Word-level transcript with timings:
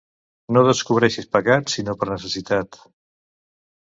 No 0.55 0.61
descobreixis 0.67 1.27
pecat 1.35 1.69
sinó 1.73 1.95
per 1.99 2.07
necessitat. 2.13 2.81